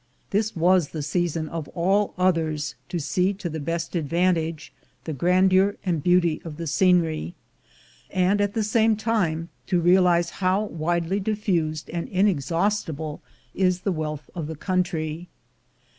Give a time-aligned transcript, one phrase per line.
[0.31, 5.75] This was the season of all others to see to the best advantage the grandeur
[5.85, 7.35] and beauty of the scenery,
[8.09, 13.21] and at the same time to realize how v/idely diffused and inexhaustible
[13.53, 15.27] is the wealth of the country.